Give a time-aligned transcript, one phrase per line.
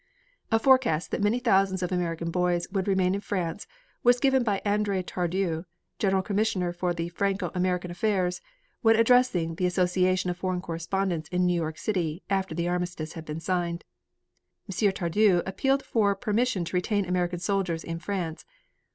[0.51, 3.67] A forecast that many thousands of American boys would remain in France
[4.01, 5.65] was given by Andre Tardieu,
[5.99, 8.41] General Commissioner for Franco American affairs,
[8.81, 13.25] when addressing the Association of Foreign Correspondents in New York City, after the armistice had
[13.25, 13.83] been signed.
[14.67, 14.91] M.
[14.91, 18.43] Tardieu appealed for permission to retain American soldiers in France.